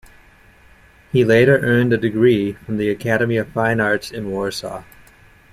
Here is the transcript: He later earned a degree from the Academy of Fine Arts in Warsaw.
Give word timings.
He 1.11 1.23
later 1.23 1.59
earned 1.59 1.93
a 1.93 1.97
degree 1.99 2.53
from 2.53 2.77
the 2.77 2.89
Academy 2.89 3.37
of 3.37 3.49
Fine 3.49 3.79
Arts 3.79 4.09
in 4.09 4.31
Warsaw. 4.31 4.81